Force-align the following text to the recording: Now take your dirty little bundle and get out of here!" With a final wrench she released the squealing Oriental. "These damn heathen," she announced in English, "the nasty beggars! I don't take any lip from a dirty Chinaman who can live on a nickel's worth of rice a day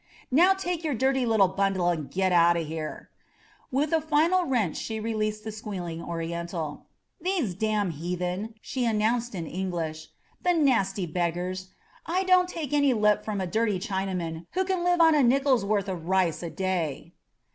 Now 0.31 0.55
take 0.55 0.83
your 0.83 0.95
dirty 0.95 1.27
little 1.27 1.49
bundle 1.49 1.89
and 1.89 2.09
get 2.09 2.31
out 2.31 2.57
of 2.57 2.65
here!" 2.65 3.11
With 3.71 3.93
a 3.93 4.01
final 4.01 4.45
wrench 4.45 4.75
she 4.77 4.99
released 4.99 5.43
the 5.43 5.51
squealing 5.51 6.01
Oriental. 6.01 6.87
"These 7.21 7.53
damn 7.53 7.91
heathen," 7.91 8.55
she 8.61 8.83
announced 8.83 9.35
in 9.35 9.45
English, 9.45 10.07
"the 10.41 10.53
nasty 10.53 11.05
beggars! 11.05 11.67
I 12.07 12.23
don't 12.23 12.49
take 12.49 12.73
any 12.73 12.93
lip 12.93 13.23
from 13.23 13.39
a 13.39 13.45
dirty 13.45 13.77
Chinaman 13.77 14.47
who 14.53 14.65
can 14.65 14.83
live 14.83 14.99
on 14.99 15.13
a 15.13 15.21
nickel's 15.21 15.63
worth 15.63 15.87
of 15.87 16.07
rice 16.07 16.41
a 16.41 16.49
day 16.49 17.13